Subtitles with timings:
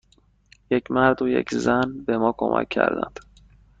[0.71, 3.19] یک مرد و یک زن به ما کمک کردند.